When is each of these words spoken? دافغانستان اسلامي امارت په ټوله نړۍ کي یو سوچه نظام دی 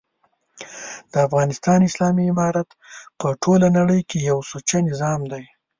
دافغانستان 1.15 1.79
اسلامي 1.89 2.23
امارت 2.31 2.69
په 3.19 3.27
ټوله 3.43 3.67
نړۍ 3.77 4.01
کي 4.09 4.17
یو 4.29 4.37
سوچه 4.51 4.77
نظام 4.89 5.19
دی 5.31 5.43